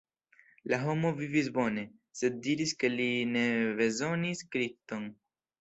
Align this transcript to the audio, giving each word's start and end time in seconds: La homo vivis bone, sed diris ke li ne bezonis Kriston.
La 0.71 0.79
homo 0.85 1.11
vivis 1.19 1.49
bone, 1.57 1.83
sed 2.21 2.41
diris 2.47 2.73
ke 2.85 2.93
li 2.97 3.07
ne 3.37 3.47
bezonis 3.83 4.45
Kriston. 4.57 5.11